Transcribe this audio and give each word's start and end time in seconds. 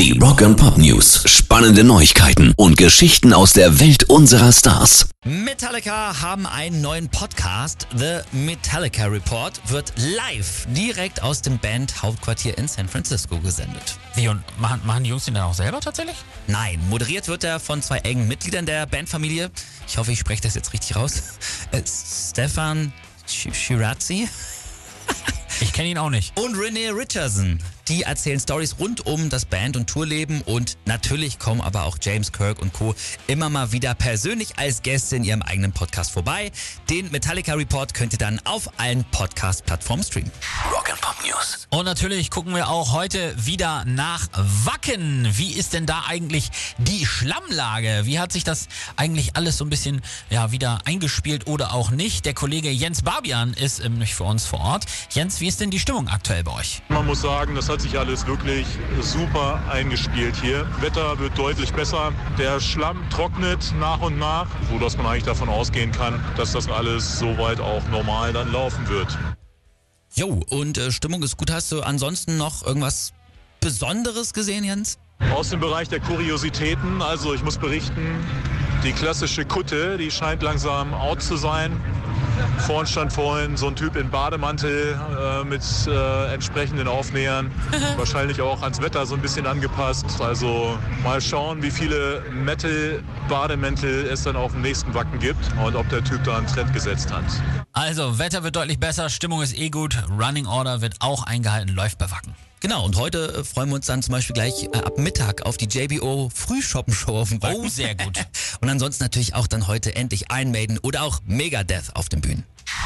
Die 0.00 0.18
Rock 0.18 0.40
and 0.40 0.56
Pop 0.56 0.78
News. 0.78 1.24
Spannende 1.26 1.84
Neuigkeiten 1.84 2.54
und 2.56 2.78
Geschichten 2.78 3.34
aus 3.34 3.52
der 3.52 3.80
Welt 3.80 4.04
unserer 4.04 4.50
Stars. 4.50 5.10
Metallica 5.26 6.22
haben 6.22 6.46
einen 6.46 6.80
neuen 6.80 7.10
Podcast. 7.10 7.86
The 7.94 8.20
Metallica 8.32 9.04
Report 9.04 9.60
wird 9.70 9.92
live 9.98 10.66
direkt 10.70 11.22
aus 11.22 11.42
dem 11.42 11.58
Band-Hauptquartier 11.58 12.56
in 12.56 12.66
San 12.66 12.88
Francisco 12.88 13.40
gesendet. 13.40 13.98
Wie, 14.14 14.28
und 14.28 14.42
machen, 14.58 14.80
machen 14.86 15.04
die 15.04 15.10
Jungs 15.10 15.26
den 15.26 15.34
dann 15.34 15.42
auch 15.42 15.52
selber 15.52 15.80
tatsächlich? 15.80 16.16
Nein, 16.46 16.80
moderiert 16.88 17.28
wird 17.28 17.44
er 17.44 17.60
von 17.60 17.82
zwei 17.82 17.98
engen 17.98 18.26
Mitgliedern 18.26 18.64
der 18.64 18.86
Bandfamilie. 18.86 19.50
Ich 19.86 19.98
hoffe, 19.98 20.12
ich 20.12 20.18
spreche 20.18 20.40
das 20.40 20.54
jetzt 20.54 20.72
richtig 20.72 20.96
raus. 20.96 21.12
Äh, 21.72 21.82
Stefan 21.84 22.94
Sch- 23.28 23.52
Ich 25.62 25.72
kenne 25.74 25.88
ihn 25.90 25.98
auch 25.98 26.10
nicht. 26.10 26.38
und 26.38 26.54
Renee 26.58 26.88
Richardson. 26.88 27.58
Die 27.88 28.02
erzählen 28.02 28.40
Stories 28.40 28.76
rund 28.78 29.04
um 29.06 29.28
das 29.28 29.44
Band- 29.44 29.76
und 29.76 29.88
Tourleben 29.90 30.40
und 30.42 30.78
natürlich 30.86 31.38
kommen 31.38 31.60
aber 31.60 31.84
auch 31.84 31.98
James 32.00 32.32
Kirk 32.32 32.60
und 32.60 32.72
Co. 32.72 32.94
immer 33.26 33.50
mal 33.50 33.72
wieder 33.72 33.94
persönlich 33.94 34.58
als 34.58 34.82
Gäste 34.82 35.16
in 35.16 35.24
ihrem 35.24 35.42
eigenen 35.42 35.72
Podcast 35.72 36.12
vorbei. 36.12 36.50
Den 36.88 37.10
Metallica 37.10 37.54
Report 37.54 37.92
könnt 37.92 38.12
ihr 38.12 38.18
dann 38.18 38.40
auf 38.44 38.70
allen 38.78 39.04
Podcast-Plattformen 39.10 40.04
streamen. 40.04 40.30
Rock 40.80 40.92
and 40.92 41.00
Pop 41.02 41.16
News. 41.26 41.68
Und 41.68 41.84
natürlich 41.84 42.30
gucken 42.30 42.54
wir 42.54 42.70
auch 42.70 42.94
heute 42.94 43.34
wieder 43.36 43.84
nach 43.84 44.28
Wacken. 44.64 45.28
Wie 45.32 45.52
ist 45.52 45.74
denn 45.74 45.84
da 45.84 46.04
eigentlich 46.08 46.50
die 46.78 47.04
Schlammlage? 47.04 48.02
Wie 48.04 48.18
hat 48.18 48.32
sich 48.32 48.44
das 48.44 48.66
eigentlich 48.96 49.36
alles 49.36 49.58
so 49.58 49.66
ein 49.66 49.68
bisschen 49.68 50.00
ja, 50.30 50.52
wieder 50.52 50.78
eingespielt 50.86 51.46
oder 51.46 51.74
auch 51.74 51.90
nicht? 51.90 52.24
Der 52.24 52.32
Kollege 52.32 52.70
Jens 52.70 53.02
Barbian 53.02 53.52
ist 53.52 53.82
nämlich 53.82 54.14
für 54.14 54.24
uns 54.24 54.46
vor 54.46 54.60
Ort. 54.60 54.86
Jens, 55.10 55.40
wie 55.40 55.48
ist 55.48 55.60
denn 55.60 55.70
die 55.70 55.80
Stimmung 55.80 56.08
aktuell 56.08 56.44
bei 56.44 56.52
euch? 56.52 56.80
Man 56.88 57.04
muss 57.04 57.20
sagen, 57.20 57.54
das 57.54 57.68
hat 57.68 57.82
sich 57.82 57.98
alles 57.98 58.24
wirklich 58.26 58.66
super 59.02 59.62
eingespielt 59.70 60.36
hier. 60.40 60.66
Wetter 60.80 61.18
wird 61.18 61.36
deutlich 61.36 61.74
besser. 61.74 62.14
Der 62.38 62.58
Schlamm 62.58 63.06
trocknet 63.10 63.74
nach 63.78 64.00
und 64.00 64.18
nach, 64.18 64.46
sodass 64.72 64.96
man 64.96 65.04
eigentlich 65.04 65.24
davon 65.24 65.50
ausgehen 65.50 65.92
kann, 65.92 66.24
dass 66.38 66.52
das 66.52 66.70
alles 66.70 67.18
soweit 67.18 67.60
auch 67.60 67.86
normal 67.88 68.32
dann 68.32 68.50
laufen 68.50 68.88
wird. 68.88 69.18
Jo, 70.14 70.40
und 70.50 70.76
äh, 70.76 70.90
Stimmung 70.90 71.22
ist 71.22 71.36
gut. 71.36 71.50
Hast 71.50 71.70
du 71.72 71.82
ansonsten 71.82 72.36
noch 72.36 72.66
irgendwas 72.66 73.12
Besonderes 73.60 74.32
gesehen, 74.32 74.64
Jens? 74.64 74.98
Aus 75.34 75.50
dem 75.50 75.60
Bereich 75.60 75.88
der 75.88 76.00
Kuriositäten, 76.00 77.02
also 77.02 77.34
ich 77.34 77.44
muss 77.44 77.58
berichten, 77.58 78.18
die 78.82 78.92
klassische 78.92 79.44
Kutte, 79.44 79.98
die 79.98 80.10
scheint 80.10 80.42
langsam 80.42 80.94
out 80.94 81.22
zu 81.22 81.36
sein. 81.36 81.78
Vorhin 82.66 82.86
stand 82.86 83.12
vorhin 83.12 83.56
so 83.56 83.68
ein 83.68 83.76
Typ 83.76 83.96
in 83.96 84.10
Bademantel 84.10 84.98
äh, 85.18 85.44
mit 85.44 85.62
äh, 85.86 86.34
entsprechenden 86.34 86.88
Aufnähern. 86.88 87.50
Wahrscheinlich 87.96 88.40
auch 88.40 88.62
ans 88.62 88.80
Wetter 88.80 89.06
so 89.06 89.14
ein 89.14 89.22
bisschen 89.22 89.46
angepasst. 89.46 90.20
Also 90.20 90.78
mal 91.02 91.20
schauen, 91.20 91.62
wie 91.62 91.70
viele 91.70 92.22
Metal-Bademäntel 92.32 94.06
es 94.06 94.24
dann 94.24 94.36
auf 94.36 94.52
dem 94.52 94.62
nächsten 94.62 94.94
Wacken 94.94 95.18
gibt 95.18 95.44
und 95.64 95.76
ob 95.76 95.88
der 95.88 96.04
Typ 96.04 96.22
da 96.24 96.36
einen 96.36 96.46
Trend 96.46 96.72
gesetzt 96.72 97.12
hat. 97.12 97.24
Also, 97.72 98.18
Wetter 98.18 98.42
wird 98.42 98.56
deutlich 98.56 98.80
besser, 98.80 99.08
Stimmung 99.08 99.42
ist 99.42 99.56
eh 99.56 99.70
gut, 99.70 99.96
Running 100.10 100.46
Order 100.46 100.80
wird 100.80 100.96
auch 100.98 101.22
eingehalten, 101.22 101.74
läuft 101.74 101.98
bei 101.98 102.10
Wacken. 102.10 102.34
Genau, 102.60 102.84
und 102.84 102.96
heute 102.96 103.38
äh, 103.38 103.44
freuen 103.44 103.70
wir 103.70 103.76
uns 103.76 103.86
dann 103.86 104.02
zum 104.02 104.12
Beispiel 104.12 104.34
gleich 104.34 104.64
äh, 104.64 104.76
ab 104.76 104.98
Mittag 104.98 105.46
auf 105.46 105.56
die 105.56 105.64
JBO 105.64 106.30
Frühschoppen-Show 106.34 107.16
auf 107.16 107.30
dem 107.30 107.42
Wacken. 107.42 107.64
Oh, 107.64 107.68
sehr 107.68 107.94
gut. 107.94 108.18
Und 108.60 108.68
ansonsten 108.68 109.02
natürlich 109.02 109.34
auch 109.34 109.46
dann 109.46 109.66
heute 109.66 109.96
endlich 109.96 110.26
Iron 110.30 110.50
Maiden 110.50 110.78
oder 110.78 111.02
auch 111.02 111.20
Megadeth 111.24 111.96
auf 111.96 112.10
den 112.10 112.20
Bühnen. 112.20 112.44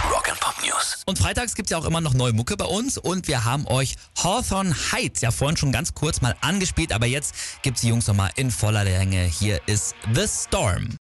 Rock 0.08 0.30
and 0.30 0.38
Pop 0.38 0.54
News. 0.64 1.02
Und 1.06 1.18
freitags 1.18 1.56
gibt's 1.56 1.72
ja 1.72 1.78
auch 1.78 1.84
immer 1.84 2.00
noch 2.00 2.14
neue 2.14 2.32
Mucke 2.32 2.56
bei 2.56 2.64
uns 2.66 2.98
und 2.98 3.26
wir 3.26 3.44
haben 3.44 3.66
euch 3.66 3.96
Hawthorne 4.22 4.74
Heights 4.92 5.20
ja 5.22 5.32
vorhin 5.32 5.56
schon 5.56 5.72
ganz 5.72 5.92
kurz 5.92 6.20
mal 6.20 6.36
angespielt, 6.40 6.92
aber 6.92 7.06
jetzt 7.06 7.34
gibt's 7.62 7.80
die 7.80 7.88
Jungs 7.88 8.06
nochmal 8.06 8.30
in 8.36 8.52
voller 8.52 8.84
Länge. 8.84 9.24
Hier 9.24 9.60
ist 9.66 9.96
The 10.14 10.26
Storm. 10.28 10.96